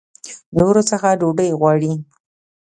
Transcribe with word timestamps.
نورو 0.57 0.81
څخه 0.91 1.17
ډوډۍ 1.19 1.49
غواړي. 1.59 1.91